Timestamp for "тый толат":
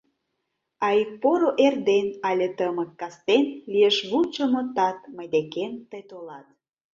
5.89-6.47